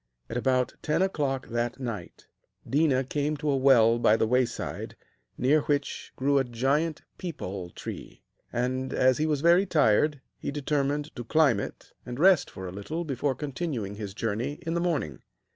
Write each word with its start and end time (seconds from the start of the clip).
At 0.31 0.35
about 0.37 0.73
ten 0.81 1.03
o'clock 1.03 1.49
that 1.49 1.79
night 1.79 2.25
Déna 2.67 3.07
came 3.07 3.37
to 3.37 3.51
a 3.51 3.55
well 3.55 3.99
by 3.99 4.17
the 4.17 4.25
wayside, 4.25 4.95
near 5.37 5.61
which 5.61 6.11
grew 6.15 6.39
a 6.39 6.43
giant 6.43 7.03
peepul 7.19 7.69
tree; 7.75 8.23
and, 8.51 8.95
as 8.95 9.19
he 9.19 9.27
was 9.27 9.41
very 9.41 9.67
tired, 9.67 10.19
he 10.39 10.49
determined 10.49 11.15
to 11.15 11.23
climb 11.23 11.59
it, 11.59 11.91
and 12.03 12.17
rest 12.17 12.49
for 12.49 12.67
a 12.67 12.71
little 12.71 13.03
before 13.05 13.35
continuing 13.35 13.93
his 13.93 14.15
journey 14.15 14.57
in 14.63 14.73
the 14.73 14.81
morning. 14.81 15.21